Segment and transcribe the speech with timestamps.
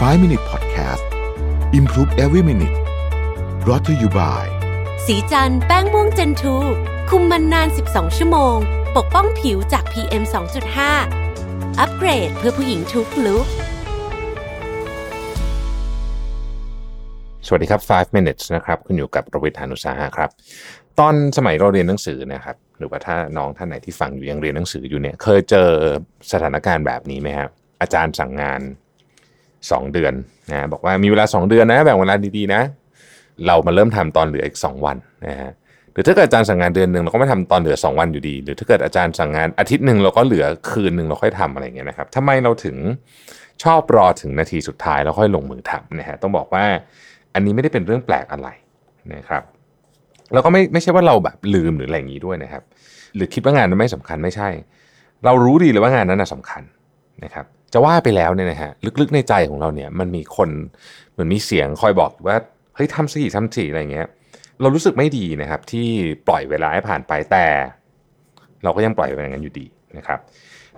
[0.00, 1.04] 5 Minute Podcast
[1.72, 2.76] Improve Every Minute
[3.64, 4.44] brought to you by
[5.06, 6.56] สีจันแป้งม่วงเจนทู
[7.10, 8.56] คุมมันนาน 12 ชั่วโมง
[8.96, 10.22] ปกป้องผิวจาก PM
[11.00, 13.46] 2.5 อัปเกรดเพื่อผู้หญิงทุกลุก
[17.46, 20.30] สวัสดีครับ 5 minutes นะครับ คุณอยู่กับประวิทยานุสาหะครับ
[20.98, 25.70] ตอนสมัยเราเรียนหนังสือนะครับ หรือว่าถ้าน้องท่านไหนที่ฟังอยู่ยังเรียนหนังสืออยู่เนี่ย เคยเจอ
[26.32, 27.50] สถานการณ์แบบนี้ไหมครับ
[27.80, 28.62] อาจารย์สั่งงาน
[29.70, 30.12] 2 เดือน
[30.50, 32.62] นะบอกว่ามีเวลา 2 เดือนนะแบ่งเวลาดีๆนะ
[33.46, 34.96] เรามาเริ่มทำตอนเหลืออีก 2 วัน
[35.28, 35.50] นะฮะ
[35.92, 42.76] หรือถ้าเกิดอาจารย์สั่งงานเดือนหนึ่งเราก็ไม่ทำตอนเหลือ 2 วันอยู่ดี หรือถ้าเกิดอาจารย์สั่งงานอาทิตย์หนึ่งเราก็เหลือคืนหนึ่งเราค่อยทำอะไรเงี้ยนะครับทำไมเราถึง
[43.62, 46.64] ชอบรอถึงนาทีสุดท้ายแล้วค่อยลงมือทำนะฮะต้องบอกว่า
[47.34, 48.48] อันนี้ไม่ได้เป็นเรื่องแปลกอะไร
[49.14, 49.42] นะครับ
[50.32, 52.62] แล้วก็ไม่ไม่ใช่ว่าเราแบบลืมหรืออะไรอย่างนี้ด้วยนะครับ
[53.14, 54.48] หรือคิดว่างานนั้นไม่สำคัญไม่ใช่
[55.24, 56.62] เรารู้ดีเลยว่างานนั้นนะสำคัญ
[57.24, 58.70] นะครับ จะว่าไปแล้วเนี่ยนะฮะ
[59.00, 60.48] ลึกๆในใจของเราเนี่ยมันมีคน
[61.12, 62.36] เหมือนมีเสียงคอยบอกว่า
[62.74, 64.06] เฮ้ยทำสิทำสิอะไรเงี้ย
[64.60, 65.86] เรารู้สึกไม่ดีนะครับ ที่
[66.28, 67.46] ปล่อยเวลาให้ผ่านไปแต่
[68.64, 69.66] เราก็ยังปล่อยไปอย่างนั้นอยู่ดี
[69.98, 70.18] นะครับ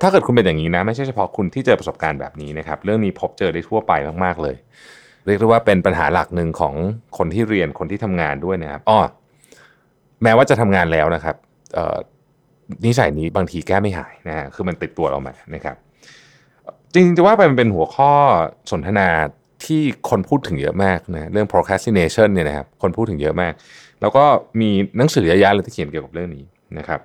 [0.00, 3.92] ถ้าเกิดคุณเป็นอย่างนี้นะ ไม่ใช่เฉพาะคุณที่เจอประสบการณ์แบบนี้นะครับ เรื่องนี้พบเจอได้ทั่วไป
[4.24, 4.56] มากๆเลย
[5.26, 6.74] เรียกได้ว่าเป็นปัญหาหลักหนึ่งของ
[7.18, 8.98] คนที่เรียนคนที่ทำงานด้วยนะครับอ้อ
[10.22, 11.36] แม้ว่าจะทำงานแล้วนะครับ
[12.84, 15.76] นิสัยนี้บางทีแก้ไม่หายนะฮะคือมันติดตัวเรามานะครับ
[16.92, 18.12] จริงๆจะว่าไปมันเป็นหัวข้อ
[18.70, 19.08] สนทนา
[19.64, 23.52] ที่คนพูดถึงเยอะมากนะเรื่อง procrastination เนี่ยนะครับคนพูดถึงเยอะมาก
[24.00, 24.24] แล้วก็
[24.60, 26.44] มีหนังสือเยอะแยะเลยที่เขียนเกี่ยวกับเรื่องนี้
[26.78, 27.00] นะครับ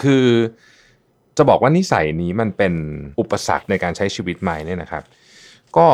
[0.00, 0.26] คือ
[1.36, 2.74] จะบอกว่านิสัยนี้มันเป็น
[3.20, 5.02] อุปสรรคในการใช้ชีวิตใหม่เนี่ยนะครับ
[5.76, 5.86] ก็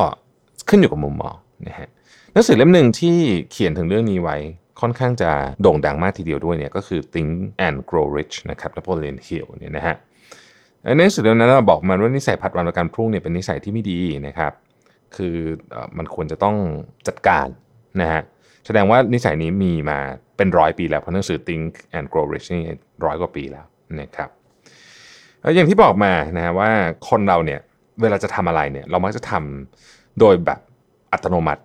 [0.68, 1.36] ขึ้นอยู่กับมุมมอง
[1.68, 1.88] นะฮะ
[2.32, 3.16] หนังสือเล่มหนึ่งที่
[3.50, 4.36] เขียนถึงเรื่องนี้ไว้
[4.80, 5.30] ค่อนข้างจะ
[5.62, 7.30] โด่งดังมากทีเดียวด้วยเนี่ยก็คือ Think
[7.66, 9.96] and Grow Rich นะครับ Napoleon Hill เนี่ยนะฮะ
[10.86, 14.52] ในหนังสือเล่มนั้นเราบอกมันว่านิสัยผัดวันประกันพรุ่งเนี่ยเป็นนิสัยที่ไม่ดีนะครับ
[15.16, 15.36] คือ
[15.98, 16.56] มันควรจะต้อง
[17.08, 17.48] จัดการ
[18.00, 18.22] นะฮะ
[18.66, 19.98] แสดงว่านิสัยนี้มีมา
[20.36, 22.62] เป็นร้อยปีแล้วเพราะหนังสือ Think and Grow Rich นี่
[23.04, 23.64] ร้อยกว่าปีแล้ว
[24.00, 24.30] นะครับ
[25.42, 26.70] แล้วอย่างที่บอกมานะฮะว่า
[27.08, 27.60] คนเราเนี่ย
[28.00, 30.60] เวลาจะทำอะไรเนี่ยเรามักจะทำโดยแบบ
[31.12, 31.62] อัตโนมัติ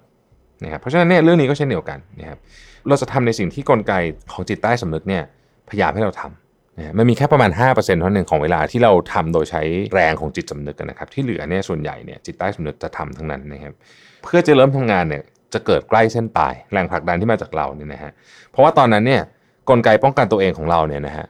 [0.63, 2.39] นะครับเพราะฉะนั้นเนี่ยเรื่องนี้ก็เช่นเดียวกันนะครับ
[2.87, 3.93] เราจะทำในสิ่งที่กลไก
[4.31, 5.23] ของจิตใต้สำนึกเนี่ย
[5.69, 6.50] พยายามให้เราทำ
[6.81, 9.61] นะมันมีแค่ประมาณ 5%เท่านั้นของเวลาที่เราทำโดยใช้
[9.93, 13.73] แรงของจิตสำนึกกันนะครับ ที่เหลือเนี่ยส่วนใหญ่เนี่ยจิตใต้สำนึกจะทำทั้งนั้นนะครับ
[14.23, 18.11] เพื่อจะเริ่มทำงานเนี่ยจะเกิดใกล้เส้นตาย แรงผลักดันที่มาจากเราเนี่ยนะฮะ
[18.51, 19.21] เพราะว่าตอนนั้นเนี่ย
[19.69, 21.25] กลไกป้องกันตัวเองของเราเนี่ยนะฮะ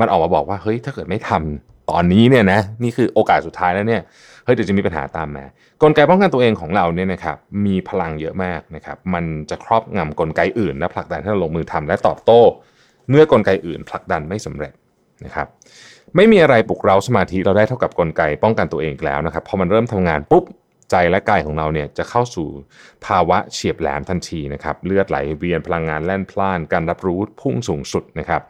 [0.00, 4.02] มันออกมาบอกว่าเฮ้ยถ้าเกิดไม่ทำตอนนี้เนี่ยนะนี่คือโอกาสสุดท้ายแล้วเนี่ย
[4.44, 5.44] เฮ้ยเดี๋ยวจะมีปัญหาตามมา
[5.82, 12.40] กลไกป้องกันตัวเองของเราเนี่ยนะครับมีพลังเยอะมากนะครับมันจะครอบงำกลไกอื่นและผลักดันให้เราลงมือทำและตอบโต้
[13.10, 14.72] เมื่อกลไกอื่นผลักดันไม่สำเร็จ
[15.24, 15.46] นะครับ
[16.16, 20.44] ไม่มีอะไรปลุกเร้าสมาธิเราได้เท่ากับกลไกป้องกันตัวเองแล้วนะครับพอมันเริ่มทำงานปุ๊บ
[20.90, 22.48] ใจและกายของเราเนี่ยจะเข้าสู่
[23.06, 28.42] ภาวะเฉียบแหลมทันทีนะครับเลือดไหลเวียนพลังงานแล่นพล่าน การรับรู้พุ่งสูงสุดนะครับ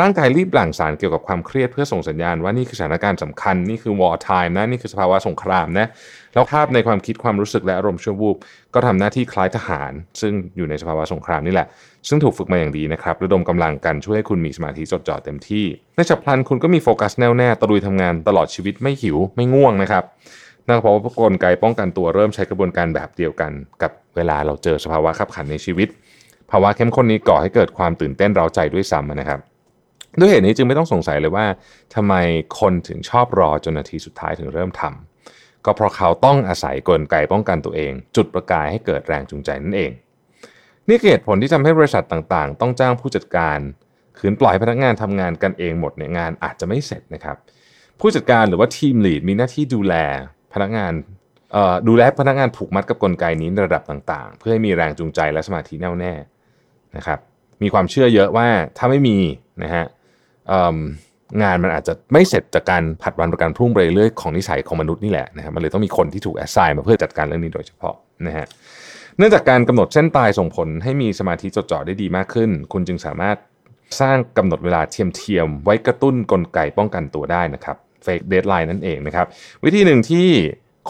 [0.00, 5.86] ร่างกายรีบหลั่งสารเกี่ยวกับความเครียดเพื่อส่งสัญญาณว่านี่คือสถานการณ์สำคัญนี่คือ war time นะนี่คือสภาวะสงครามนะ
[6.34, 8.36] แล้วภาพในความคิดความรู้สึกและอารมณ์ชั่ววูบ
[8.74, 11.66] ก็ทำหน้าที่คล้ายทหาร ซึ่งอยู่ในสภาวะสงครามนี่แหละ
[12.08, 15.64] ซึ่งถูกฝึกมาอย่างดีนะครับระดมกำลังกันช่วยให้คุณมีสมาธิจดจ่อเต็มที่
[15.96, 20.04] ในฉับพลันคุณก็มีโฟกัสแน่วแน่ตะลุยทำงานตลอดชีวิตไม่หิวไม่ง่วงนะครับ
[20.68, 25.88] นั่นเพราะว่ากลไกป้องกันตัวเริ่มใช้กระบวนการแบบเดียวกัน กับเวลาเราเจอสภาวะขับขันในชีวิต
[26.50, 29.40] ภาวะเข้มข้นนี้ก่อให้เกิดความตื่นเต้นเราใจด้วยซ้ำนะครับ
[30.18, 31.46] ด้วยเหตุนี้จึงไม่ต้องสงสัยเลยว่า
[31.94, 32.14] ทำไม
[32.60, 39.92] คนถึงชอบรอจนนาทีสุดท้ายถึงเริ่มทำก็เพราะเขาต้องอาศัยกลไกป้องกันตัวเอง จุดประกายให้เกิดแรงจูงใจนั่นเอง
[40.88, 43.58] นี่เหตุผลที่ทำให้บริษัทต่างๆ ต้องจ้างผู้จัดการ
[44.18, 47.36] ขืนปล่อยพนักงานทำงานกันเองหมดเนี่ยงานอาจจะไม่เสร็จนะครับ
[48.00, 49.94] ผู้จัดการหรือว่าทีมลีดมีหน้าที่ดูแล
[50.54, 50.92] พนักงาน
[51.88, 56.12] ดูแลพนักงานผูกมัดกับกลไกนี้ในระดับต่างๆ เพื่อให้มีแรงจูงใจและสมาธิแน่วแน่
[56.96, 57.18] นะครับ
[57.62, 58.48] มีความเชื่อเยอะว่า
[58.78, 59.18] ถ้าไม่มี
[59.62, 59.84] นะฮะ
[61.42, 67.94] งานมันอาจจะไม่เสร็จจากการผัดวันประกันพรุ่งไปเรื่อยของนิสัยของมนุษย์นี่แหละนะครับมันเลยต้องมีคนที่ถูกแอสไซน์มาเพื่อจัดการเรื่องนี้โดยเฉพาะ
[68.26, 68.46] นะฮะ
[69.18, 73.36] เนื่องจากการกำหนดเส้นตายส่งผลให้มีสมาธิจดจ่อได้ดีมากขึ้น คุณจึงสามารถ
[74.00, 79.26] สร้างกำหนดเวลาเทียมเทียมๆไว้กระตุ้นกลไกป้องกันตัวได้นะครับ fake deadline นั่นเองนะครับ
[79.64, 80.28] วิธีหนึ่งที่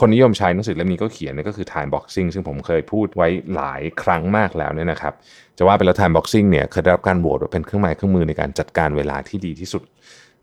[0.01, 5.15] คนนิยมใช้หนังสือเล่มนี้ก็เขียนนี่ก็คือ time boxing ซึ่งผมเคยพูดไว้หลายครั้งมากแล้วเนี่ยนะครับ
[5.59, 9.83] จะว่าไปแล้ว time boxing เนี่ยเคยได้รับการโหวตว่าเป็นเครื่องหมายเครื่องมือในการจัดการเวลาที่ดีที่สุด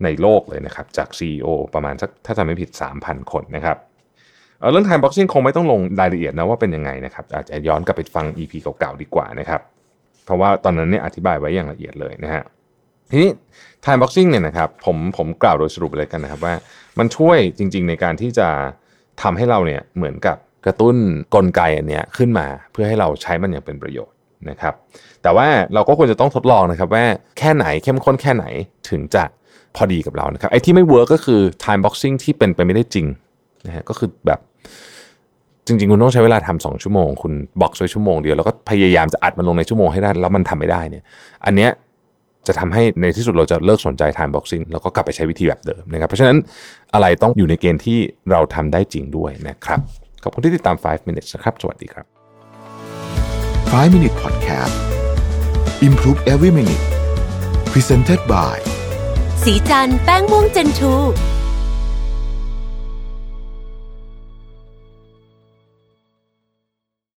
[0.04, 2.69] ในโลกเลยนะครับ จาก CEO ประมาณสักถ้าจำไม่ผิด
[3.01, 3.77] 3,000 คนนะครับ
[4.59, 9.62] เเรื่อง time boxing คงไม่ต้องลงรายละเอียดนะว่าเป็นยังไงนะครับอาจจะย้อนกลับไปฟัง EP เก่าๆดีกว่านะครับ
[10.25, 12.44] เพราะว่าตอนนั้นเนี่ยอธิบายไว้อย่างละเอียดเลยนะฮะ
[13.13, 13.31] ทีนี้
[13.86, 16.54] time boxing เนี่ยนะครับผมผมกล่าวโดยสรุปเลยกันนะครับว่า
[17.00, 18.48] มันช่วยจริง ๆ ในการที่จะ
[19.21, 20.95] ทำให้เราเนี่ยเหมือนกับกระตุ้น
[21.36, 24.15] กลไกอันเนี้ยขึ้นมาเพื่อให้เราใช้มันอย่างเป็นประโยชน์
[24.50, 24.74] นะครับ
[25.24, 27.06] แต่ว่าเราก็ควรจะต้องทดลองนะครับว่า
[27.38, 28.45] แค่ไหนเข้มข้นแค่ไหน
[28.89, 29.24] ถึงจะ
[29.75, 33.06] พอดีกับเรานะครับไอ้ที่ไม่ work ก็คือ time boxing ที่เป็นไปไม่ได้จริง
[33.66, 34.39] นะฮะก็คือแบบ
[35.68, 41.04] จริง ๆ คุณต้องใช้เวลาทำสองชั่วโมง คุณ box ไว้ชั่วโมงเดียวแล้วก็พยายามจะอัดมันลงในชั่วโมงให้ได้ แล้วมันทำไม่ได้เนี่ย
[41.45, 41.71] อันเนี้ย
[42.48, 46.38] จะทำให้ในที่สุดเราจะเลิกสนใจ time boxing แล้วก็กลับไปใช้วิธีแบบเดิมนะครับ เพราะฉะนั้น
[46.94, 48.00] อะไรต้องอยู่ในเกณฑ์ที่
[48.31, 49.80] เราทำได้จริงด้วยนะครับ
[50.24, 52.06] ขอบคุณที่ติดตาม 5 minutes นะครับ สวัสดีครับ
[53.74, 54.75] 5 Minute Podcast
[55.88, 56.84] Improve Every Minute
[57.72, 58.57] Presented by
[59.44, 60.94] สีจันแป้งม่วงเจนทู